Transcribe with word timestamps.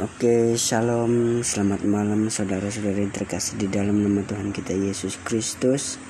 Oke, 0.00 0.56
shalom, 0.56 1.44
selamat 1.44 1.84
malam 1.84 2.32
saudara-saudari 2.32 3.12
terkasih 3.12 3.60
di 3.60 3.68
dalam 3.68 4.00
nama 4.00 4.24
Tuhan 4.24 4.48
kita 4.48 4.72
Yesus 4.72 5.20
Kristus. 5.20 6.00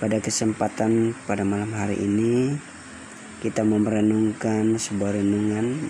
Pada 0.00 0.16
kesempatan 0.24 1.12
pada 1.28 1.44
malam 1.44 1.68
hari 1.76 2.00
ini, 2.00 2.56
kita 3.44 3.60
mau 3.60 3.76
merenungkan 3.76 4.80
sebuah 4.80 5.20
renungan 5.20 5.84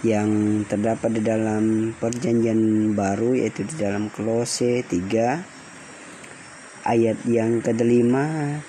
yang 0.00 0.64
terdapat 0.64 1.12
di 1.12 1.20
dalam 1.20 1.92
perjanjian 2.00 2.96
baru 2.96 3.36
yaitu 3.36 3.68
di 3.68 3.76
dalam 3.76 4.08
Kolose 4.08 4.80
3 4.80 6.88
ayat 6.88 7.20
yang 7.28 7.60
kelima 7.60 8.64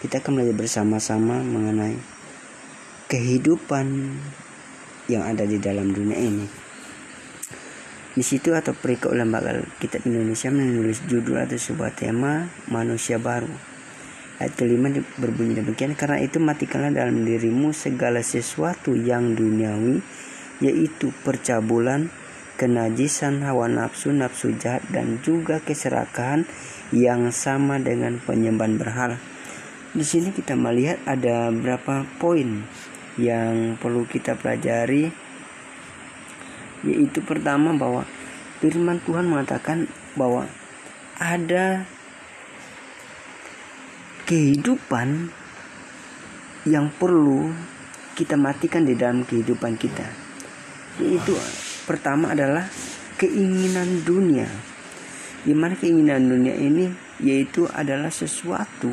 kita 0.00 0.24
akan 0.24 0.40
belajar 0.40 0.56
bersama-sama 0.56 1.44
mengenai 1.44 2.00
kehidupan 3.12 4.16
yang 5.06 5.26
ada 5.26 5.46
di 5.46 5.58
dalam 5.58 5.90
dunia 5.90 6.18
ini. 6.18 6.46
Di 8.16 8.24
situ 8.24 8.56
atau 8.56 8.72
perikop 8.72 9.12
lembaga 9.12 9.60
kitab 9.76 10.08
Indonesia 10.08 10.48
menulis 10.48 11.04
judul 11.04 11.36
atau 11.36 11.60
sebuah 11.60 11.92
tema 11.92 12.48
manusia 12.72 13.20
baru. 13.20 13.52
Ayat 14.40 14.56
kelima 14.56 14.88
berbunyi 15.20 15.60
demikian 15.60 15.92
karena 15.92 16.20
itu 16.24 16.40
matikanlah 16.40 16.92
dalam 16.92 17.24
dirimu 17.28 17.76
segala 17.76 18.24
sesuatu 18.24 18.96
yang 18.96 19.36
duniawi 19.36 20.00
yaitu 20.64 21.12
percabulan, 21.24 22.08
kenajisan 22.56 23.44
hawa 23.44 23.68
nafsu, 23.68 24.12
nafsu 24.16 24.56
jahat 24.56 24.80
dan 24.88 25.20
juga 25.20 25.60
keserakahan 25.60 26.48
yang 26.96 27.28
sama 27.32 27.76
dengan 27.76 28.16
penyembahan 28.16 28.80
berhala. 28.80 29.20
Di 29.92 30.04
sini 30.04 30.32
kita 30.32 30.56
melihat 30.56 31.00
ada 31.08 31.52
berapa 31.52 32.04
poin 32.20 32.64
yang 33.16 33.80
perlu 33.80 34.04
kita 34.04 34.36
pelajari 34.36 35.08
yaitu 36.84 37.18
pertama 37.24 37.72
bahwa 37.74 38.04
firman 38.60 39.00
Tuhan 39.02 39.26
mengatakan 39.26 39.88
bahwa 40.14 40.46
ada 41.16 41.88
kehidupan 44.28 45.32
yang 46.66 46.90
perlu 46.92 47.54
kita 48.18 48.34
matikan 48.34 48.82
di 48.82 48.98
dalam 48.98 49.22
kehidupan 49.22 49.78
kita. 49.78 50.06
Yaitu 50.98 51.36
pertama 51.84 52.32
adalah 52.32 52.66
keinginan 53.20 54.02
dunia. 54.02 54.48
Di 55.46 55.54
mana 55.54 55.78
keinginan 55.78 56.26
dunia 56.26 56.56
ini? 56.58 56.90
Yaitu 57.22 57.70
adalah 57.70 58.10
sesuatu 58.10 58.90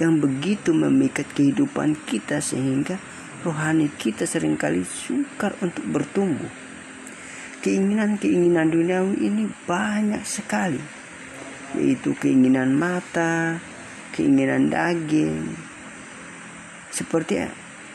yang 0.00 0.16
begitu 0.22 0.72
memikat 0.72 1.28
kehidupan 1.34 1.92
kita 2.08 2.40
sehingga 2.40 2.96
rohani 3.40 3.88
kita 3.96 4.28
sering 4.28 4.60
kali 4.60 4.84
sukar 4.84 5.56
untuk 5.64 5.84
bertumbuh. 5.88 6.50
Keinginan-keinginan 7.60 8.72
duniawi 8.72 9.20
ini 9.20 9.44
banyak 9.68 10.24
sekali, 10.24 10.80
yaitu 11.76 12.16
keinginan 12.16 12.72
mata, 12.72 13.60
keinginan 14.16 14.72
daging, 14.72 15.56
seperti 16.90 17.46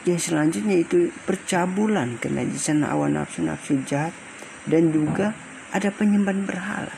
yang 0.05 0.21
selanjutnya 0.21 0.79
itu 0.79 1.11
percabulan, 1.25 2.21
kenajisan 2.21 2.85
awan 2.85 3.17
nafsu-nafsu 3.17 3.81
jahat, 3.83 4.13
dan 4.69 4.93
juga 4.93 5.33
ada 5.73 5.91
penyembahan 5.91 6.47
berhala. 6.47 6.97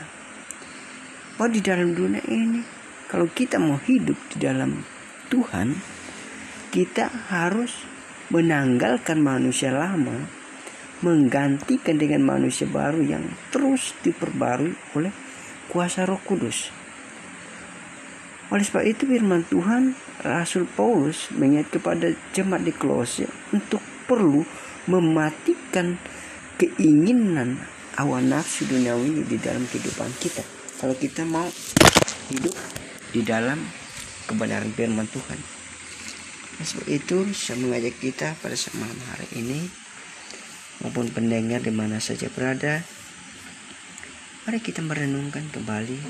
Bahwa 1.34 1.50
di 1.50 1.60
dalam 1.64 1.96
dunia 1.96 2.22
ini, 2.28 2.62
kalau 3.08 3.26
kita 3.32 3.56
mau 3.56 3.80
hidup 3.80 4.16
di 4.32 4.36
dalam 4.44 4.84
Tuhan, 5.32 5.72
kita 6.68 7.08
harus 7.32 7.97
menanggalkan 8.28 9.24
manusia 9.24 9.72
lama 9.72 10.28
menggantikan 11.00 11.94
dengan 11.94 12.26
manusia 12.26 12.66
baru 12.66 13.00
yang 13.00 13.24
terus 13.54 13.94
diperbarui 14.02 14.74
oleh 14.98 15.14
kuasa 15.70 16.02
Roh 16.02 16.18
Kudus. 16.26 16.74
Oleh 18.48 18.64
sebab 18.64 18.82
itu 18.88 19.04
firman 19.04 19.44
Tuhan 19.44 19.92
Rasul 20.24 20.64
Paulus 20.64 21.28
mengingat 21.36 21.68
kepada 21.68 22.10
jemaat 22.32 22.64
di 22.64 22.72
Kolose 22.72 23.28
untuk 23.52 23.78
perlu 24.08 24.40
mematikan 24.88 26.00
keinginan 26.56 27.60
awan 28.00 28.32
nafsu 28.32 28.64
duniawi 28.64 29.28
di 29.28 29.36
dalam 29.36 29.68
kehidupan 29.68 30.10
kita. 30.16 30.40
Kalau 30.80 30.96
kita 30.96 31.28
mau 31.28 31.44
hidup 32.32 32.56
di 33.12 33.20
dalam 33.20 33.60
kebenaran 34.24 34.72
firman 34.72 35.06
Tuhan. 35.12 35.57
Sebab 36.58 36.86
itu 36.90 37.30
saya 37.34 37.58
mengajak 37.62 37.94
kita 38.02 38.34
pada 38.42 38.58
malam 38.74 38.98
hari 39.14 39.28
ini 39.38 39.70
maupun 40.82 41.06
pendengar 41.14 41.62
di 41.62 41.70
mana 41.70 42.02
saja 42.02 42.26
berada 42.30 42.82
Mari 44.48 44.64
kita 44.64 44.80
merenungkan 44.80 45.44
kembali 45.52 46.00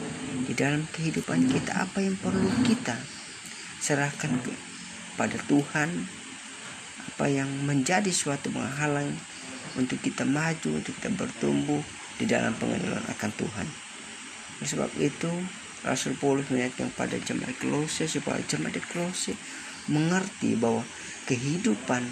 di 0.47 0.55
dalam 0.55 0.87
kehidupan 0.95 1.51
kita 1.51 1.75
apa 1.75 1.99
yang 1.99 2.15
perlu 2.15 2.47
kita 2.63 2.95
serahkan 3.83 4.31
kepada 4.47 5.35
Tuhan 5.51 5.91
apa 7.11 7.27
yang 7.27 7.51
menjadi 7.67 8.15
suatu 8.15 8.55
penghalang 8.55 9.11
untuk 9.75 9.99
kita 9.99 10.23
maju, 10.23 10.71
untuk 10.71 10.95
kita 11.03 11.11
bertumbuh 11.19 11.83
di 12.15 12.31
dalam 12.31 12.55
pengenalan 12.63 13.03
akan 13.11 13.31
Tuhan. 13.35 13.67
Oleh 14.63 14.69
sebab 14.71 14.91
itu 15.03 15.33
Rasul 15.83 16.15
Paulus 16.15 16.47
mengingatkan 16.47 16.95
pada 16.95 17.19
jemaat 17.19 17.59
Kolose 17.59 18.07
supaya 18.07 18.39
jemaat 18.47 18.79
Kolose 18.87 19.35
mengerti 19.89 20.55
bahwa 20.55 20.85
kehidupan 21.29 22.05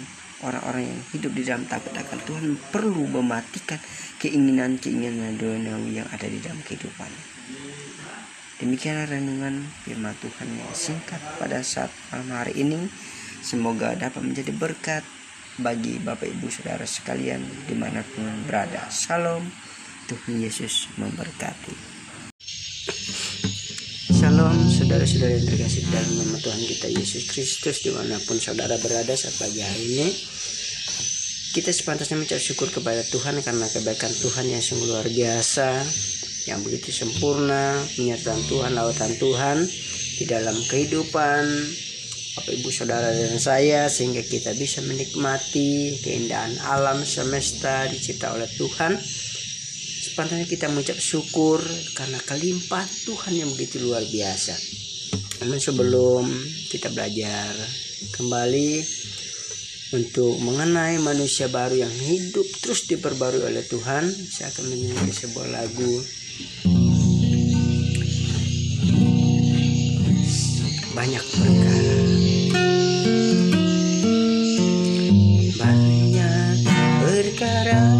orang-orang 0.45 0.93
yang 0.93 1.01
hidup 1.13 1.31
di 1.33 1.41
dalam 1.41 1.65
takut 1.65 1.93
akan 1.93 2.19
Tuhan 2.25 2.45
perlu 2.69 3.09
mematikan 3.09 3.81
keinginan-keinginan 4.21 5.37
duniawi 5.37 6.01
yang 6.01 6.09
ada 6.13 6.25
di 6.29 6.37
dalam 6.37 6.61
kehidupan. 6.61 7.09
Demikianlah 8.57 9.05
renungan 9.05 9.61
firman 9.85 10.17
Tuhan 10.17 10.49
yang 10.49 10.73
singkat 10.73 11.21
pada 11.37 11.61
saat 11.61 11.93
malam 12.09 12.33
hari 12.33 12.57
ini. 12.57 12.89
Semoga 13.45 13.93
dapat 13.93 14.25
menjadi 14.25 14.49
berkat 14.49 15.05
bagi 15.61 16.01
Bapak 16.01 16.25
Ibu 16.25 16.49
Saudara 16.49 16.85
sekalian 16.85 17.45
di 17.69 17.77
mana 17.77 18.01
pun 18.01 18.25
berada. 18.49 18.89
Salam, 18.89 19.45
Tuhan 20.09 20.41
Yesus 20.41 20.89
memberkati. 20.97 21.96
Shalom 24.17 24.65
saudara-saudara 24.65 25.37
yang 25.37 25.45
terkasih 25.45 25.85
dalam 25.93 26.09
nama 26.17 26.41
Tuhan 26.41 26.57
kita 26.57 26.89
Yesus 26.89 27.29
Kristus 27.29 27.85
di 27.85 27.93
mana 27.93 28.17
pun 28.25 28.41
saudara 28.41 28.73
berada 28.81 29.13
saat 29.13 29.37
pagi 29.37 29.61
hari 29.61 29.85
ini 29.93 30.09
kita 31.53 31.69
sepantasnya 31.69 32.17
mengucap 32.17 32.41
syukur 32.41 32.65
kepada 32.73 33.05
Tuhan 33.13 33.37
karena 33.45 33.69
kebaikan 33.69 34.09
Tuhan 34.09 34.49
yang 34.49 34.57
sungguh 34.57 34.89
luar 34.89 35.05
biasa 35.05 35.85
yang 36.49 36.65
begitu 36.65 36.89
sempurna 36.89 37.77
penyertaan 37.93 38.41
Tuhan 38.49 38.73
lautan 38.73 39.13
Tuhan 39.21 39.57
di 40.17 40.25
dalam 40.25 40.57
kehidupan 40.65 41.43
Bapak 42.41 42.53
Ibu 42.57 42.73
Saudara 42.73 43.13
dan 43.13 43.37
saya 43.37 43.85
sehingga 43.85 44.25
kita 44.25 44.57
bisa 44.57 44.81
menikmati 44.81 45.93
keindahan 46.01 46.57
alam 46.65 47.05
semesta 47.05 47.85
dicipta 47.85 48.33
oleh 48.33 48.49
Tuhan 48.49 48.97
Sepantasnya 50.17 50.49
kita 50.49 50.65
mengucap 50.73 50.97
syukur 50.97 51.61
karena 51.93 52.17
kelimpahan 52.25 52.89
Tuhan 52.89 53.37
yang 53.37 53.53
begitu 53.53 53.85
luar 53.85 54.01
biasa. 54.01 54.57
Namun 55.45 55.61
sebelum 55.61 56.25
kita 56.73 56.89
belajar 56.89 57.53
kembali 58.17 58.81
untuk 59.93 60.41
mengenai 60.41 60.97
manusia 61.05 61.53
baru 61.53 61.85
yang 61.85 61.93
hidup 61.93 62.49
terus 62.65 62.89
diperbarui 62.89 63.45
oleh 63.45 63.61
Tuhan, 63.61 64.09
saya 64.09 64.49
akan 64.49 64.65
menyanyikan 64.73 65.13
sebuah 65.13 65.47
lagu. 65.53 65.93
Banyak 70.97 71.25
perkara. 71.29 71.93
Banyak 75.61 76.57
perkara. 77.05 77.96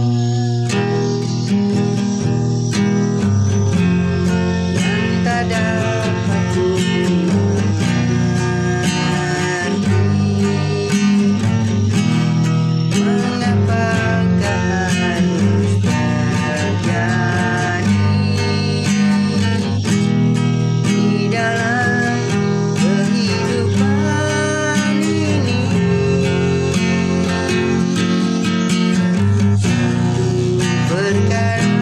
that 31.38 31.77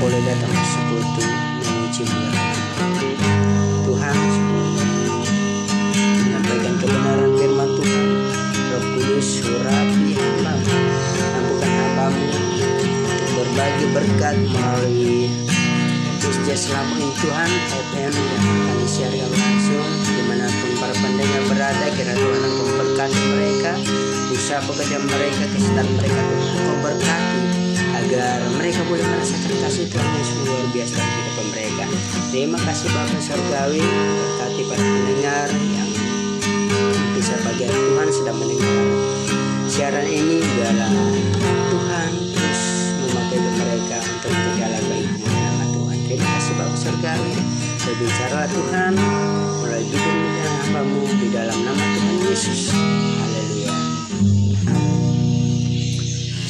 boleh 0.00 0.16
datang 0.24 0.48
bersekutu 0.48 1.20
ya 2.00 2.52
Tuhan 3.84 4.16
menyampaikan 6.24 6.74
kebenaran 6.80 7.30
firman 7.36 7.68
Tuhan. 7.76 8.06
Roh 8.70 8.84
Kudus 8.96 9.28
surapi 9.44 10.16
hamba 10.16 10.56
mampukan 11.36 11.68
hambamu 11.68 12.28
untuk 12.32 13.30
berbagi 13.36 13.86
berkat 13.92 14.36
melalui 14.48 15.28
Jazz 16.48 16.72
Lampung 16.72 17.12
Tuhan 17.20 17.50
FM 17.92 18.12
yang 18.16 18.40
akan 18.40 18.76
disiarkan 18.80 19.30
langsung 19.36 19.90
di 20.16 20.22
mana 20.24 20.48
pun 20.48 20.72
para 20.80 20.94
pendengar 20.96 21.42
berada. 21.52 21.86
Kira 21.92 22.16
Tuhan 22.16 22.40
memberkati 22.56 23.20
mereka 23.36 23.72
usaha 24.32 24.64
pekerjaan 24.64 25.04
mereka 25.04 25.44
kesehatan 25.52 25.86
mereka 26.00 26.20
Tuhan 26.24 26.56
kau 26.56 26.76
berkati 26.88 27.49
agar 28.00 28.38
mereka 28.56 28.80
boleh 28.88 29.04
merasakan 29.04 29.52
kasih 29.60 29.84
Tuhan 29.92 30.08
yang 30.08 30.26
sungguh 30.26 30.48
luar 30.48 30.66
biasa 30.72 30.92
dalam 30.96 31.10
kehidupan 31.12 31.46
mereka. 31.52 31.84
Terima 32.32 32.58
kasih 32.64 32.88
Bapak 32.96 33.20
Surgawi 33.20 33.84
berkati 33.84 34.62
para 34.64 34.84
pendengar 34.84 35.48
yang 35.52 35.90
bisa 37.12 37.34
bagian 37.44 37.72
Tuhan 37.72 38.08
sedang 38.08 38.36
mendengar. 38.40 38.86
Siaran 39.70 40.06
ini 40.08 40.42
biarlah 40.42 40.90
Tuhan 41.70 42.10
terus 42.34 42.62
memakai 43.06 43.38
mereka 43.38 43.98
untuk 44.02 44.32
menjaga 44.34 44.80
baikmu 44.90 45.30
Terima 46.10 46.26
kasih 46.26 46.52
Bapak 46.58 46.74
Surgawi 46.74 47.34
Berbicara 47.86 48.50
Tuhan 48.50 48.92
Mulai 49.62 49.82
hidup 49.86 50.16
hambamu 50.42 51.06
Di 51.22 51.28
dalam 51.30 51.54
nama 51.62 51.84
Tuhan 51.86 52.16
Yesus 52.26 52.74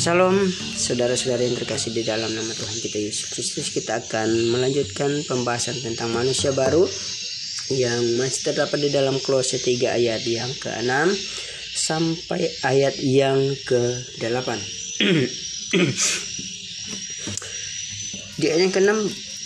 Salam 0.00 0.48
saudara-saudara 0.80 1.44
yang 1.44 1.60
terkasih 1.60 1.92
di 1.92 2.00
dalam 2.00 2.32
nama 2.32 2.48
Tuhan 2.56 2.72
kita 2.72 2.96
Yesus 2.96 3.36
Kristus 3.36 3.68
Kita 3.68 4.00
akan 4.00 4.32
melanjutkan 4.48 5.12
pembahasan 5.28 5.76
tentang 5.76 6.08
manusia 6.16 6.56
baru 6.56 6.88
Yang 7.68 8.16
masih 8.16 8.40
terdapat 8.48 8.80
di 8.80 8.88
dalam 8.88 9.20
Kolose 9.20 9.60
3 9.60 9.92
ayat 9.92 10.24
yang 10.24 10.48
ke-6 10.56 10.88
Sampai 11.76 12.48
ayat 12.64 12.96
yang 12.96 13.52
ke-8 13.68 14.48
Di 18.40 18.44
ayat 18.48 18.60
yang 18.64 18.72
ke-6 18.72 18.96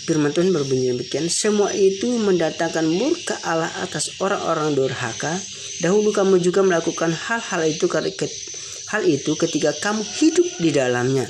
Firman 0.07 0.31
Tuhan 0.37 0.53
berbunyi 0.53 0.93
demikian, 0.93 1.25
semua 1.33 1.73
itu 1.73 2.21
mendatangkan 2.21 2.85
murka 2.85 3.33
Allah 3.41 3.73
atas 3.81 4.21
orang-orang 4.21 4.77
durhaka. 4.77 5.33
Dahulu 5.81 6.13
kamu 6.13 6.37
juga 6.45 6.61
melakukan 6.61 7.09
hal-hal 7.09 7.65
itu 7.65 7.89
hal 8.95 9.03
itu 9.03 9.35
ketika 9.35 9.75
kamu 9.75 10.07
hidup 10.07 10.47
di 10.63 10.71
dalamnya. 10.71 11.27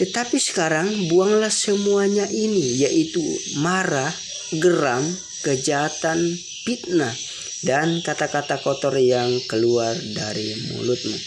Tetapi 0.00 0.40
sekarang 0.40 1.12
buanglah 1.12 1.52
semuanya 1.52 2.24
ini 2.32 2.80
yaitu 2.80 3.20
marah, 3.60 4.08
geram, 4.56 5.04
kejahatan, 5.44 6.18
fitnah 6.64 7.12
dan 7.62 8.00
kata-kata 8.00 8.58
kotor 8.64 8.96
yang 8.96 9.28
keluar 9.46 9.92
dari 10.16 10.56
mulutmu. 10.72 11.18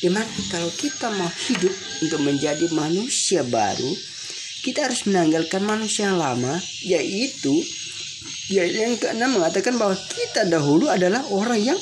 Di 0.00 0.08
mana 0.08 0.30
kalau 0.48 0.70
kita 0.70 1.10
mau 1.18 1.28
hidup 1.28 1.74
untuk 2.06 2.20
menjadi 2.22 2.70
manusia 2.70 3.42
baru, 3.42 3.92
kita 4.62 4.86
harus 4.86 5.04
menanggalkan 5.10 5.66
manusia 5.66 6.08
yang 6.08 6.20
lama, 6.22 6.54
yaitu 6.86 7.52
ya 8.46 8.62
yang 8.62 8.94
keenam 8.96 9.34
mengatakan 9.34 9.74
bahwa 9.74 9.98
kita 9.98 10.46
dahulu 10.46 10.86
adalah 10.86 11.26
orang 11.34 11.74
yang 11.74 11.80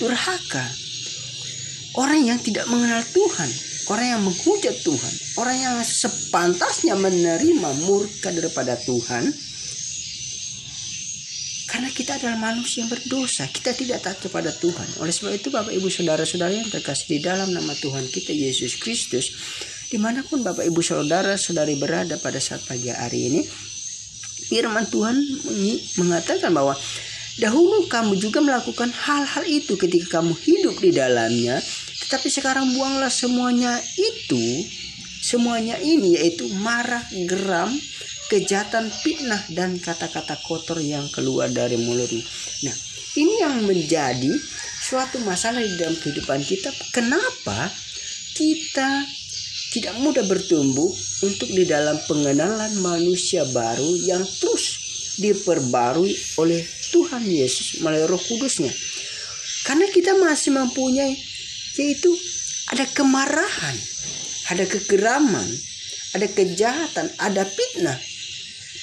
durhaka, 0.00 0.66
orang 1.94 2.26
yang 2.26 2.38
tidak 2.42 2.66
mengenal 2.66 3.02
Tuhan, 3.06 3.50
orang 3.90 4.06
yang 4.16 4.22
menghujat 4.24 4.76
Tuhan, 4.82 5.14
orang 5.38 5.56
yang 5.56 5.76
sepantasnya 5.84 6.94
menerima 6.98 7.70
murka 7.86 8.32
daripada 8.32 8.74
Tuhan, 8.80 9.30
karena 11.74 11.90
kita 11.90 12.22
adalah 12.22 12.38
manusia 12.38 12.86
yang 12.86 12.90
berdosa, 12.90 13.50
kita 13.50 13.74
tidak 13.74 14.06
taat 14.06 14.22
kepada 14.22 14.54
Tuhan. 14.54 15.02
Oleh 15.02 15.10
sebab 15.10 15.34
itu 15.34 15.50
Bapak 15.50 15.74
Ibu 15.74 15.90
Saudara-saudara 15.90 16.54
yang 16.54 16.70
terkasih 16.70 17.18
di 17.18 17.18
dalam 17.18 17.50
nama 17.50 17.74
Tuhan 17.74 18.06
kita 18.14 18.30
Yesus 18.30 18.78
Kristus, 18.78 19.34
di 19.90 19.98
mana 19.98 20.22
pun 20.22 20.46
Bapak 20.46 20.62
Ibu 20.62 20.78
Saudara-saudari 20.78 21.74
berada 21.74 22.14
pada 22.22 22.38
saat 22.38 22.62
pagi 22.62 22.94
hari 22.94 23.26
ini, 23.26 23.42
firman 24.54 24.86
Tuhan 24.86 25.18
mengatakan 25.98 26.54
bahwa 26.54 26.78
dahulu 27.38 27.90
kamu 27.90 28.14
juga 28.18 28.38
melakukan 28.38 28.90
hal-hal 28.94 29.44
itu 29.46 29.74
ketika 29.74 30.20
kamu 30.20 30.34
hidup 30.38 30.76
di 30.78 30.90
dalamnya, 30.94 31.58
tetapi 32.06 32.28
sekarang 32.30 32.70
buanglah 32.74 33.10
semuanya 33.10 33.80
itu, 33.98 34.44
semuanya 35.24 35.80
ini 35.82 36.14
yaitu 36.20 36.46
marah, 36.62 37.02
geram, 37.26 37.72
kejahatan, 38.30 38.88
fitnah 38.88 39.42
dan 39.50 39.76
kata-kata 39.80 40.38
kotor 40.46 40.78
yang 40.78 41.08
keluar 41.10 41.50
dari 41.50 41.76
mulutmu. 41.80 42.22
Nah, 42.66 42.76
ini 43.18 43.34
yang 43.42 43.62
menjadi 43.66 44.30
suatu 44.84 45.22
masalah 45.24 45.62
di 45.62 45.74
dalam 45.80 45.96
kehidupan 45.96 46.44
kita. 46.44 46.70
Kenapa 46.92 47.72
kita 48.34 49.06
tidak 49.74 49.94
mudah 49.98 50.22
bertumbuh 50.26 50.90
untuk 51.26 51.50
di 51.50 51.66
dalam 51.66 51.98
pengenalan 52.06 52.70
manusia 52.78 53.42
baru 53.50 53.90
yang 54.06 54.22
terus 54.22 54.84
diperbarui 55.18 56.14
oleh 56.42 56.62
Tuhan 56.94 57.26
Yesus 57.26 57.82
melalui 57.82 58.06
Roh 58.06 58.22
Kudusnya. 58.22 58.70
Karena 59.66 59.90
kita 59.90 60.14
masih 60.14 60.54
mempunyai 60.54 61.18
yaitu 61.74 62.14
ada 62.70 62.86
kemarahan, 62.94 63.76
ada 64.54 64.62
kegeraman, 64.70 65.48
ada 66.14 66.30
kejahatan, 66.30 67.10
ada 67.18 67.42
fitnah, 67.42 67.98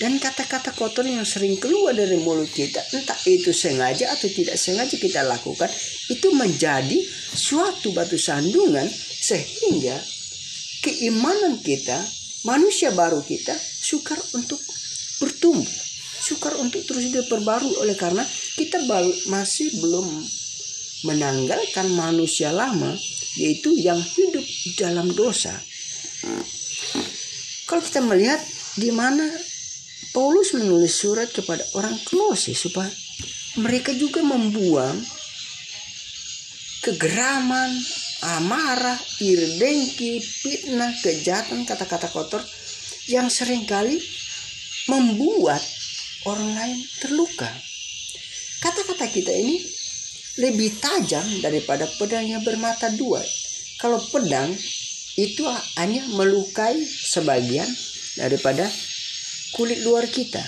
dan 0.03 0.17
kata-kata 0.17 0.73
kotor 0.73 1.05
yang 1.05 1.23
sering 1.23 1.61
keluar 1.61 1.93
dari 1.93 2.17
mulut 2.19 2.49
kita, 2.49 2.81
entah 2.97 3.15
itu 3.29 3.53
sengaja 3.53 4.09
atau 4.09 4.27
tidak 4.27 4.57
sengaja 4.57 4.97
kita 4.97 5.21
lakukan, 5.21 5.69
itu 6.09 6.27
menjadi 6.33 6.99
suatu 7.31 7.93
batu 7.93 8.17
sandungan 8.17 8.89
sehingga 9.21 9.95
keimanan 10.81 11.61
kita, 11.61 12.01
manusia 12.49 12.89
baru 12.91 13.21
kita, 13.21 13.53
sukar 13.55 14.17
untuk 14.33 14.57
bertumbuh, 15.21 15.69
sukar 16.31 16.55
untuk 16.63 16.79
terus 16.87 17.11
diperbarui 17.11 17.75
oleh 17.83 17.99
karena 17.99 18.23
kita 18.55 18.79
masih 19.27 19.67
belum 19.83 20.07
menanggalkan 21.03 21.91
manusia 21.91 22.55
lama, 22.55 22.95
yaitu 23.35 23.75
yang 23.75 23.99
hidup 23.99 24.45
dalam 24.79 25.11
dosa. 25.11 25.51
Kalau 27.67 27.83
kita 27.83 27.99
melihat 28.03 28.39
di 28.79 28.91
mana 28.95 29.27
Paulus 30.11 30.55
menulis 30.55 30.91
surat 30.91 31.31
kepada 31.31 31.63
orang 31.75 31.95
Kolose 32.07 32.51
supaya 32.51 32.91
mereka 33.59 33.91
juga 33.95 34.23
membuang 34.23 34.95
kegeraman, 36.83 37.71
amarah, 38.39 38.99
iri 39.23 39.59
dengki, 39.59 40.19
fitnah, 40.19 40.91
kejahatan, 40.99 41.63
kata-kata 41.63 42.11
kotor 42.11 42.43
yang 43.07 43.31
sering 43.31 43.63
kali 43.63 43.99
membuat 44.91 45.61
orang 46.25 46.51
lain 46.53 46.77
terluka. 47.01 47.49
Kata-kata 48.61 49.09
kita 49.09 49.33
ini 49.33 49.57
lebih 50.37 50.77
tajam 50.79 51.25
daripada 51.41 51.89
pedang 51.97 52.23
yang 52.23 52.43
bermata 52.45 52.93
dua. 52.93 53.19
Kalau 53.81 53.97
pedang 54.13 54.53
itu 55.17 55.43
hanya 55.81 56.05
melukai 56.13 56.77
sebagian 56.85 57.67
daripada 58.15 58.69
kulit 59.57 59.81
luar 59.83 60.07
kita. 60.07 60.41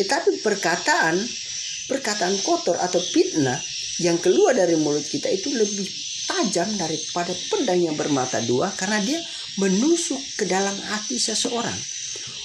Tetapi 0.00 0.42
perkataan 0.42 1.16
perkataan 1.88 2.36
kotor 2.44 2.76
atau 2.76 3.00
fitnah 3.00 3.56
yang 3.98 4.20
keluar 4.20 4.54
dari 4.54 4.76
mulut 4.76 5.02
kita 5.02 5.26
itu 5.32 5.50
lebih 5.50 5.88
tajam 6.28 6.68
daripada 6.76 7.32
pedang 7.48 7.80
yang 7.80 7.96
bermata 7.96 8.38
dua 8.44 8.68
karena 8.76 9.00
dia 9.00 9.18
menusuk 9.56 10.20
ke 10.36 10.44
dalam 10.44 10.76
hati 10.92 11.16
seseorang. 11.16 11.74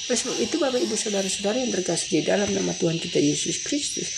Oleh 0.03 0.19
sebab 0.19 0.36
itu 0.36 0.55
Bapak 0.60 0.83
Ibu 0.83 0.95
Saudara-saudara 1.00 1.63
yang 1.63 1.72
terkasih 1.72 2.19
di 2.19 2.22
dalam 2.27 2.51
nama 2.51 2.75
Tuhan 2.75 3.00
kita 3.00 3.24
Yesus 3.24 3.63
Kristus. 3.63 4.10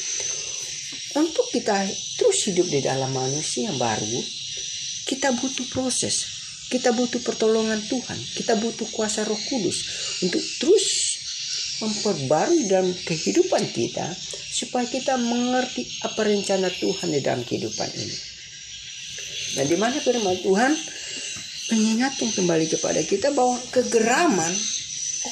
Untuk 1.13 1.45
kita 1.53 1.85
terus 2.17 2.49
hidup 2.49 2.65
di 2.67 2.81
dalam 2.81 3.13
manusia 3.13 3.69
yang 3.69 3.77
baru, 3.77 4.17
kita 5.05 5.29
butuh 5.37 5.69
proses. 5.69 6.25
Kita 6.73 6.89
butuh 6.89 7.21
pertolongan 7.21 7.77
Tuhan. 7.85 8.17
Kita 8.17 8.57
butuh 8.57 8.89
kuasa 8.89 9.21
roh 9.29 9.37
kudus. 9.37 9.77
Untuk 10.25 10.41
terus 10.57 10.85
memperbarui 11.85 12.65
dalam 12.65 12.89
kehidupan 13.05 13.69
kita 13.69 14.09
supaya 14.49 14.89
kita 14.89 15.21
mengerti 15.21 15.85
apa 16.01 16.25
rencana 16.25 16.73
Tuhan 16.73 17.13
di 17.13 17.21
dalam 17.21 17.45
kehidupan 17.45 17.89
ini. 17.93 18.17
Dan 19.55 19.65
di 19.69 19.77
mana 19.77 20.01
firman 20.01 20.41
Tuhan 20.41 20.71
mengingatkan 21.71 22.29
kembali 22.33 22.65
kepada 22.73 23.01
kita 23.05 23.29
bahwa 23.31 23.61
kegeraman 23.69 24.51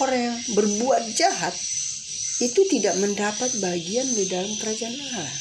orang 0.02 0.20
yang 0.34 0.38
berbuat 0.58 1.04
jahat 1.14 1.54
itu 2.42 2.62
tidak 2.72 2.98
mendapat 2.98 3.50
bagian 3.62 4.08
di 4.10 4.26
dalam 4.26 4.50
kerajaan 4.58 4.98
Allah. 4.98 5.34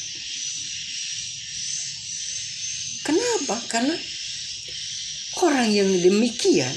Kenapa? 3.03 3.55
Karena 3.67 3.95
orang 5.43 5.67
yang 5.67 5.89
demikian 5.89 6.71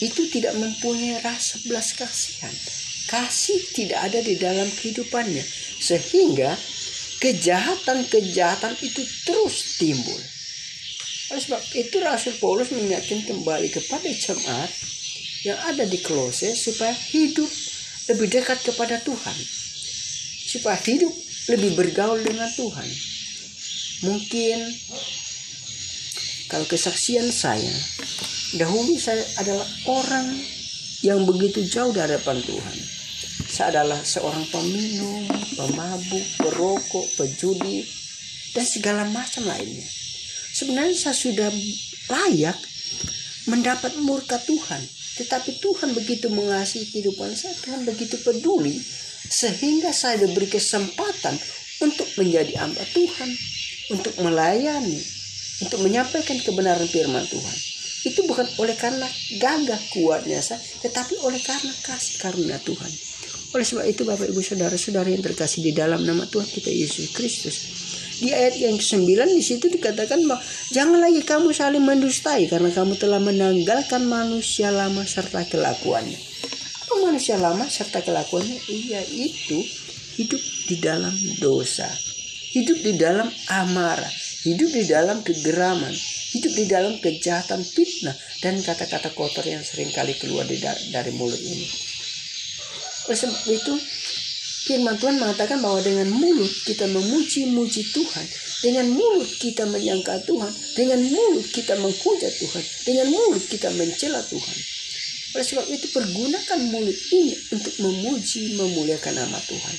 itu 0.00 0.28
tidak 0.28 0.56
mempunyai 0.56 1.20
rasa 1.24 1.60
belas 1.64 1.96
kasihan. 1.96 2.52
Kasih 3.08 3.60
tidak 3.74 4.00
ada 4.10 4.20
di 4.20 4.36
dalam 4.36 4.68
kehidupannya. 4.68 5.42
Sehingga 5.80 6.52
kejahatan-kejahatan 7.20 8.74
itu 8.80 9.02
terus 9.24 9.80
timbul. 9.80 10.20
Oleh 11.30 11.42
sebab 11.42 11.62
itu 11.78 11.96
Rasul 12.02 12.34
Paulus 12.42 12.74
mengingatkan 12.74 13.22
kembali 13.22 13.68
kepada 13.70 14.08
jemaat 14.08 14.70
yang 15.46 15.58
ada 15.68 15.88
di 15.88 15.98
Kolose 16.04 16.52
supaya 16.52 16.92
hidup 16.92 17.48
lebih 18.12 18.28
dekat 18.28 18.60
kepada 18.60 19.00
Tuhan. 19.00 19.36
Supaya 20.50 20.76
hidup 20.76 21.12
lebih 21.48 21.78
bergaul 21.78 22.20
dengan 22.20 22.50
Tuhan. 22.52 22.88
Mungkin 24.00 24.58
kalau 26.50 26.66
kesaksian 26.66 27.30
saya, 27.30 27.70
dahulu 28.58 28.98
saya 28.98 29.22
adalah 29.38 29.68
orang 29.86 30.26
yang 31.00 31.24
begitu 31.24 31.64
jauh 31.64 31.94
dari 31.94 32.10
hadapan 32.12 32.42
Tuhan. 32.42 32.76
Saya 33.50 33.80
adalah 33.80 34.00
seorang 34.02 34.44
peminum, 34.50 35.26
pemabuk, 35.56 36.26
perokok, 36.38 37.06
pejudi, 37.16 37.86
dan 38.52 38.66
segala 38.66 39.02
macam 39.08 39.46
lainnya. 39.46 39.86
Sebenarnya 40.50 40.96
saya 40.98 41.16
sudah 41.16 41.50
layak 42.10 42.58
mendapat 43.46 43.94
murka 44.02 44.36
Tuhan. 44.42 44.82
Tetapi 45.20 45.60
Tuhan 45.60 45.92
begitu 45.92 46.32
mengasihi 46.32 46.88
kehidupan 46.88 47.36
saya, 47.36 47.52
Tuhan 47.60 47.84
begitu 47.84 48.16
peduli, 48.24 48.72
sehingga 49.28 49.92
saya 49.92 50.24
diberi 50.24 50.48
kesempatan 50.48 51.36
untuk 51.84 52.08
menjadi 52.16 52.56
hamba 52.64 52.80
Tuhan, 52.88 53.28
untuk 53.92 54.16
melayani, 54.24 54.96
untuk 55.60 55.84
menyampaikan 55.84 56.40
kebenaran 56.40 56.88
firman 56.88 57.20
Tuhan. 57.28 57.56
Itu 58.00 58.24
bukan 58.24 58.48
oleh 58.64 58.72
karena 58.80 59.04
gagah 59.36 59.80
kuatnya 59.92 60.40
saya, 60.40 60.56
tetapi 60.80 61.20
oleh 61.20 61.40
karena 61.44 61.72
kasih 61.84 62.16
karunia 62.16 62.56
Tuhan. 62.64 62.88
Oleh 63.50 63.66
sebab 63.66 63.84
itu 63.84 64.08
Bapak 64.08 64.30
Ibu 64.30 64.40
Saudara-saudara 64.40 65.10
yang 65.12 65.20
terkasih 65.20 65.60
di 65.60 65.76
dalam 65.76 66.00
nama 66.00 66.24
Tuhan 66.24 66.48
kita 66.48 66.72
Yesus 66.72 67.12
Kristus. 67.12 67.56
Di 68.20 68.30
ayat 68.36 68.60
yang 68.60 68.76
ke-9 68.76 69.16
di 69.32 69.44
situ 69.44 69.66
dikatakan 69.72 70.20
jangan 70.70 71.00
lagi 71.00 71.24
kamu 71.24 71.56
saling 71.56 71.80
mendustai 71.80 72.52
karena 72.52 72.68
kamu 72.68 73.00
telah 73.00 73.16
menanggalkan 73.16 74.04
manusia 74.04 74.68
lama 74.68 75.02
serta 75.08 75.48
kelakuannya. 75.48 76.20
Apa 76.84 76.94
manusia 77.00 77.40
lama 77.40 77.64
serta 77.64 78.04
kelakuannya? 78.04 78.60
Iya 78.68 79.00
itu 79.08 79.58
hidup 80.20 80.42
di 80.68 80.76
dalam 80.78 81.14
dosa. 81.40 81.88
Hidup 82.52 82.78
di 82.84 83.00
dalam 83.00 83.30
amarah 83.48 84.12
hidup 84.44 84.70
di 84.72 84.84
dalam 84.88 85.20
kegeraman, 85.20 85.92
hidup 86.32 86.52
di 86.56 86.64
dalam 86.64 86.96
kejahatan 86.96 87.60
fitnah 87.60 88.16
dan 88.40 88.56
kata-kata 88.56 89.12
kotor 89.12 89.44
yang 89.44 89.60
sering 89.60 89.92
kali 89.92 90.16
keluar 90.16 90.48
dari 90.48 91.12
mulut 91.12 91.36
ini. 91.36 91.68
Oleh 93.08 93.18
sebab 93.20 93.44
itu, 93.52 93.74
firman 94.66 94.96
Tuhan 95.00 95.16
mengatakan 95.16 95.58
bahwa 95.64 95.80
dengan 95.80 96.12
mulut 96.12 96.52
kita 96.68 96.84
memuji-muji 96.90 97.82
Tuhan, 97.96 98.26
dengan 98.60 98.92
mulut 98.92 99.30
kita 99.40 99.64
menyangka 99.64 100.20
Tuhan, 100.28 100.52
dengan 100.76 101.00
mulut 101.00 101.46
kita 101.48 101.80
menghujat 101.80 102.32
Tuhan, 102.44 102.64
dengan 102.84 103.06
mulut 103.08 103.44
kita 103.48 103.72
mencela 103.72 104.20
Tuhan. 104.20 104.56
Oleh 105.30 105.46
sebab 105.46 105.66
itu 105.70 105.86
pergunakan 105.94 106.58
mulut 106.74 106.98
ini 107.14 107.34
untuk 107.54 107.74
memuji 107.80 108.58
memuliakan 108.58 109.14
nama 109.14 109.38
Tuhan. 109.38 109.76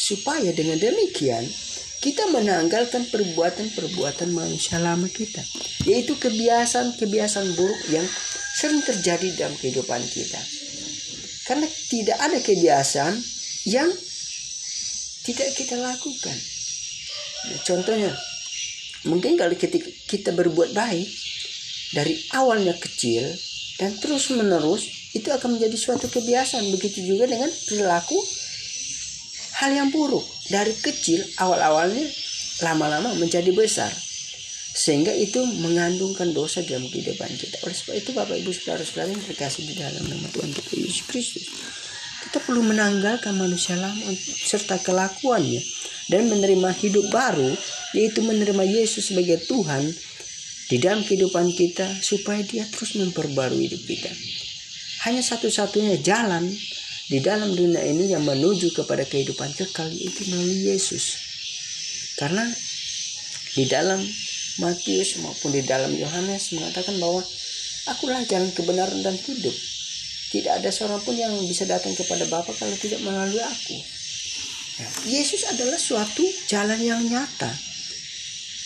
Supaya 0.00 0.50
dengan 0.52 0.80
demikian 0.80 1.44
kita 2.00 2.28
menanggalkan 2.32 3.08
perbuatan-perbuatan 3.12 4.32
manusia 4.32 4.80
lama 4.80 5.08
kita, 5.08 5.44
yaitu 5.84 6.16
kebiasaan-kebiasaan 6.16 7.52
buruk 7.56 7.80
yang 7.92 8.04
sering 8.56 8.80
terjadi 8.80 9.28
dalam 9.36 9.56
kehidupan 9.60 10.00
kita. 10.08 10.40
Karena 11.44 11.68
tidak 11.88 12.18
ada 12.20 12.38
kebiasaan 12.40 13.14
yang 13.68 13.88
tidak 15.26 15.48
kita 15.56 15.76
lakukan. 15.76 16.36
Nah, 17.50 17.58
contohnya, 17.64 18.12
mungkin 19.08 19.36
kalau 19.36 19.52
kita, 19.56 19.80
kita 20.08 20.30
berbuat 20.36 20.72
baik 20.76 21.08
dari 21.96 22.14
awalnya 22.36 22.76
kecil 22.76 23.24
dan 23.80 23.96
terus 23.98 24.30
menerus 24.32 24.86
itu 25.16 25.32
akan 25.32 25.58
menjadi 25.58 25.76
suatu 25.76 26.06
kebiasaan. 26.06 26.68
Begitu 26.70 27.02
juga 27.04 27.26
dengan 27.26 27.48
perilaku 27.48 28.18
hal 29.60 29.70
yang 29.76 29.88
buruk 29.92 30.24
dari 30.48 30.72
kecil 30.72 31.20
awal-awalnya 31.40 32.06
lama-lama 32.64 33.16
menjadi 33.16 33.52
besar 33.56 33.92
sehingga 34.70 35.10
itu 35.10 35.42
mengandungkan 35.58 36.30
dosa 36.30 36.62
dalam 36.62 36.86
kehidupan 36.86 37.28
kita. 37.34 37.58
Oleh 37.66 37.74
sebab 37.74 37.94
itu 37.98 38.10
Bapak 38.14 38.36
Ibu 38.38 38.50
Saudara-saudara 38.54 39.10
yang 39.10 39.24
terkasih 39.24 39.66
di 39.66 39.74
dalam 39.74 40.04
nama 40.06 40.30
Tuhan 40.30 40.54
kita 40.54 40.72
Yesus 40.78 41.02
Kristus. 41.10 41.44
Kita 42.30 42.46
perlu 42.46 42.62
menanggalkan 42.62 43.34
manusia 43.34 43.74
lama 43.74 44.06
serta 44.22 44.78
kelakuannya 44.78 45.58
dan 46.14 46.30
menerima 46.30 46.70
hidup 46.78 47.10
baru 47.10 47.50
yaitu 47.90 48.22
menerima 48.22 48.62
Yesus 48.70 49.10
sebagai 49.10 49.42
Tuhan 49.50 49.82
di 50.70 50.78
dalam 50.78 51.02
kehidupan 51.02 51.50
kita 51.58 51.90
supaya 51.98 52.38
dia 52.46 52.62
terus 52.70 52.94
memperbarui 52.94 53.66
hidup 53.66 53.82
kita. 53.82 54.14
Hanya 55.10 55.26
satu-satunya 55.26 55.98
jalan 56.06 56.46
di 57.10 57.18
dalam 57.18 57.50
dunia 57.50 57.82
ini 57.82 58.14
yang 58.14 58.22
menuju 58.22 58.78
kepada 58.78 59.02
kehidupan 59.02 59.50
kekal 59.58 59.90
itu 59.90 60.30
melalui 60.30 60.70
Yesus. 60.70 61.18
Karena 62.14 62.46
di 63.58 63.66
dalam 63.66 63.98
Matius 64.62 65.18
maupun 65.18 65.50
di 65.50 65.66
dalam 65.66 65.90
Yohanes 65.98 66.54
mengatakan 66.54 66.94
bahwa 67.02 67.26
akulah 67.90 68.22
jalan 68.22 68.54
kebenaran 68.54 69.02
dan 69.02 69.18
hidup. 69.18 69.79
Tidak 70.30 70.62
ada 70.62 70.70
seorang 70.70 71.02
pun 71.02 71.18
yang 71.18 71.34
bisa 71.46 71.66
datang 71.66 71.90
kepada 71.94 72.26
Bapa 72.30 72.54
kalau 72.54 72.74
tidak 72.78 73.02
melalui 73.02 73.42
aku. 73.42 73.76
Ya, 74.78 74.88
Yesus 75.20 75.44
adalah 75.50 75.76
suatu 75.76 76.22
jalan 76.46 76.78
yang 76.78 77.02
nyata. 77.02 77.50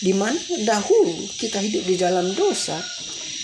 Di 0.05 0.13
mana 0.13 0.37
dahulu 0.61 1.25
kita 1.41 1.57
hidup 1.59 1.83
di 1.89 1.97
dalam 1.97 2.29
dosa, 2.37 2.77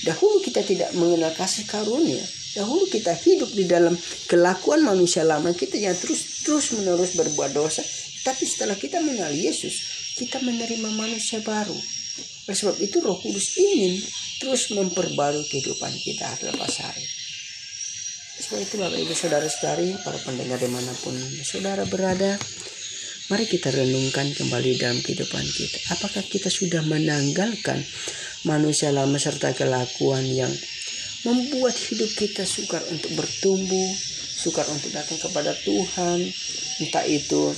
dahulu 0.06 0.38
kita 0.46 0.62
tidak 0.62 0.94
mengenal 0.94 1.34
kasih 1.34 1.66
karunia, 1.66 2.22
Dahulu 2.51 2.84
kita 2.92 3.16
hidup 3.16 3.48
di 3.56 3.63
dalam 3.63 3.96
kelakuan 4.28 4.84
manusia 4.84 5.24
lama 5.24 5.56
kita 5.56 5.80
yang 5.80 5.96
terus 5.96 6.44
terus 6.44 6.75
menerus 6.75 7.16
berbuat 7.16 7.56
dosa. 7.56 7.80
Tapi 8.28 8.44
setelah 8.44 8.75
kita 8.75 9.00
mengenal 9.00 9.32
Yesus, 9.32 9.80
kita 10.20 10.44
menerima 10.44 10.92
manusia 11.00 11.40
baru. 11.40 11.74
Oleh 12.51 12.58
sebab 12.58 12.75
itu 12.84 13.00
Roh 13.00 13.16
Kudus 13.24 13.56
ingin 13.56 14.04
terus 14.44 14.68
memperbarui 14.75 15.48
kehidupan 15.48 15.96
kita 16.04 16.28
lepas 16.51 16.75
hari. 16.84 17.21
Sebab 18.41 18.57
itu 18.57 18.75
Bapak 18.81 18.98
Ibu 18.98 19.13
Saudara-saudari, 19.13 20.01
para 20.01 20.17
pendengar 20.17 20.57
di 20.57 20.65
mana 20.65 20.89
pun 21.05 21.13
saudara 21.45 21.86
berada, 21.86 22.41
mari 23.29 23.45
kita 23.45 23.69
renungkan 23.69 24.33
kembali 24.33 24.81
dalam 24.81 24.98
kehidupan 24.98 25.45
kita. 25.45 25.77
Apakah 25.93 26.25
kita 26.25 26.50
sudah 26.50 26.81
menanggalkan 26.81 27.77
manusia 28.50 28.89
lama 28.89 29.21
serta 29.21 29.53
kelakuan 29.53 30.25
yang 30.25 30.50
membuat 31.21 31.77
hidup 31.77 32.10
kita 32.17 32.41
sukar 32.41 32.81
untuk 32.89 33.13
bertumbuh, 33.13 33.89
sukar 34.41 34.65
untuk 34.74 34.89
datang 34.89 35.21
kepada 35.21 35.53
Tuhan. 35.62 36.25
Entah 36.81 37.05
itu 37.05 37.53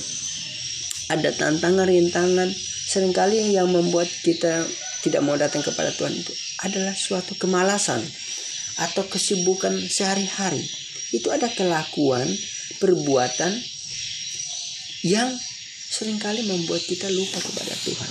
ada 1.08 1.32
tantangan 1.32 1.88
rintangan 1.88 2.52
sering 2.84 3.16
kali 3.16 3.56
yang 3.56 3.72
membuat 3.72 4.08
kita 4.20 4.68
tidak 5.00 5.20
mau 5.24 5.36
datang 5.36 5.64
kepada 5.64 5.92
Tuhan 5.96 6.12
itu 6.12 6.32
adalah 6.64 6.92
suatu 6.92 7.36
kemalasan 7.36 8.00
atau 8.78 9.06
kesibukan 9.06 9.74
sehari-hari. 9.86 10.62
Itu 11.14 11.30
ada 11.30 11.46
kelakuan, 11.52 12.26
perbuatan 12.82 13.54
yang 15.06 15.30
sering 15.94 16.18
kali 16.18 16.42
membuat 16.42 16.82
kita 16.82 17.06
lupa 17.12 17.38
kepada 17.38 17.70
Tuhan. 17.86 18.10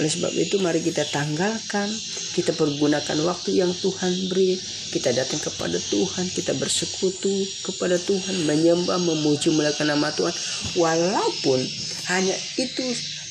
Oleh 0.00 0.08
sebab 0.08 0.32
itu 0.34 0.56
mari 0.58 0.80
kita 0.80 1.04
tanggalkan, 1.12 1.86
kita 2.32 2.56
pergunakan 2.56 3.18
waktu 3.28 3.60
yang 3.60 3.70
Tuhan 3.76 4.32
beri, 4.32 4.56
kita 4.90 5.12
datang 5.12 5.38
kepada 5.38 5.76
Tuhan, 5.76 6.32
kita 6.32 6.56
bersekutu 6.56 7.30
kepada 7.62 8.00
Tuhan, 8.00 8.48
menyembah, 8.48 8.96
memuji, 8.98 9.52
melakukan 9.52 9.92
nama 9.92 10.08
Tuhan. 10.16 10.32
Walaupun 10.80 11.60
hanya 12.08 12.34
itu 12.56 12.82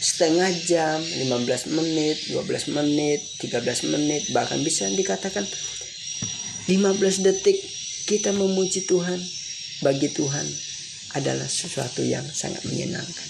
setengah 0.02 0.50
jam, 0.70 1.02
15 1.02 1.74
menit, 1.74 2.30
12 2.30 2.74
menit, 2.78 3.20
13 3.42 3.90
menit, 3.90 4.22
bahkan 4.32 4.62
bisa 4.62 4.86
dikatakan 4.88 5.44
15 6.72 7.28
detik 7.28 7.60
kita 8.08 8.32
memuji 8.32 8.88
Tuhan. 8.88 9.20
Bagi 9.84 10.08
Tuhan 10.14 10.46
adalah 11.20 11.50
sesuatu 11.50 12.00
yang 12.00 12.24
sangat 12.32 12.64
menyenangkan. 12.64 13.28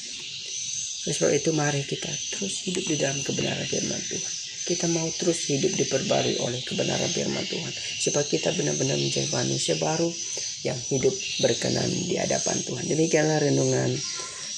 Oleh 1.02 1.16
sebab 1.18 1.32
itu 1.34 1.50
mari 1.56 1.82
kita 1.82 2.12
terus 2.38 2.62
hidup 2.70 2.86
di 2.86 3.02
dalam 3.02 3.18
kebenaran 3.26 3.66
firman 3.66 3.98
Tuhan. 3.98 4.34
kita 4.62 4.86
mau 4.94 5.10
terus 5.18 5.50
hidup 5.50 5.74
diperbarui 5.74 6.38
oleh 6.46 6.62
kebenaran 6.62 7.10
firman 7.10 7.42
Tuhan. 7.50 7.74
Supaya 7.74 8.30
kita 8.30 8.54
benar-benar 8.54 8.94
menjadi 8.94 9.26
manusia 9.34 9.74
baru 9.82 10.06
yang 10.62 10.78
hidup 10.94 11.16
berkenan 11.42 11.90
di 12.06 12.22
hadapan 12.22 12.62
Tuhan. 12.62 12.86
Demikianlah 12.86 13.42
renungan 13.42 13.90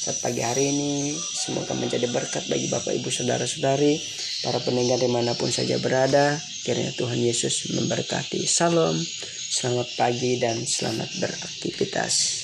saat 0.04 0.20
pagi 0.20 0.44
hari 0.44 0.76
ini. 0.76 1.16
Semoga 1.16 1.72
menjadi 1.72 2.12
berkat 2.12 2.52
bagi 2.52 2.68
Bapak 2.68 2.92
Ibu 3.00 3.08
Saudara-saudari 3.08 3.96
para 4.44 4.60
pendengar 4.60 5.00
di 5.00 5.08
mana 5.08 5.32
pun 5.40 5.48
saja 5.48 5.80
berada 5.80 6.36
kiranya 6.68 6.92
Tuhan 7.00 7.16
Yesus 7.16 7.72
memberkati. 7.72 8.44
Salam 8.44 9.00
selamat 9.54 9.96
pagi 9.96 10.36
dan 10.44 10.60
selamat 10.68 11.10
beraktivitas 11.24 12.43